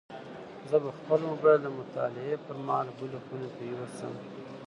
[0.69, 4.13] زه به خپل موبایل د مطالعې پر مهال بلې خونې ته یوسم.